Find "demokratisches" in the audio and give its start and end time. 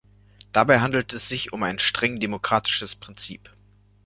2.19-2.95